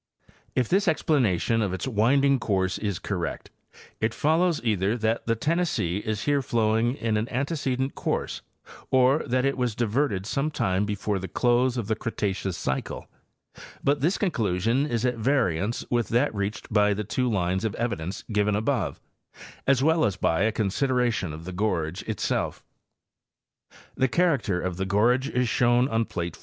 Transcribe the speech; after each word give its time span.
If 0.55 0.67
this 0.67 0.87
explana 0.87 1.39
tion 1.39 1.61
of 1.61 1.73
its 1.75 1.87
winding 1.87 2.39
course 2.39 2.79
is 2.79 2.97
correct, 2.97 3.51
it 3.99 4.15
follows 4.15 4.59
either 4.63 4.97
that 4.97 5.27
the 5.27 5.35
Tennessee 5.35 5.97
is 5.97 6.23
here 6.23 6.41
flowing 6.41 6.95
in 6.95 7.17
an 7.17 7.29
antecedent 7.29 7.93
course 7.93 8.41
or 8.89 9.19
that 9.27 9.45
it 9.45 9.59
was 9.59 9.75
diverted 9.75 10.25
some 10.25 10.49
time 10.49 10.85
before 10.87 11.19
the 11.19 11.27
close 11.27 11.77
of 11.77 11.85
the 11.85 11.95
Cretaceous 11.95 12.57
cycle; 12.57 13.07
but 13.83 14.01
this 14.01 14.17
conclusion 14.17 14.87
is 14.87 15.05
at 15.05 15.17
variance 15.17 15.85
with 15.91 16.09
that 16.09 16.33
reached 16.33 16.73
by 16.73 16.95
the 16.95 17.03
two 17.03 17.29
lines 17.29 17.63
of 17.63 17.75
evidence 17.75 18.23
given 18.31 18.55
above, 18.55 18.99
as 19.67 19.83
well 19.83 20.03
as 20.03 20.15
by 20.17 20.41
a 20.41 20.51
consideration 20.51 21.31
of 21.31 21.45
the 21.45 21.53
gorge 21.53 22.01
itself. 22.09 22.65
The 23.93 24.07
character 24.07 24.59
of 24.59 24.77
the 24.77 24.85
gorge 24.87 25.29
is 25.29 25.47
shown 25.47 25.87
on 25.89 26.05
plate 26.05 26.35
4. 26.35 26.39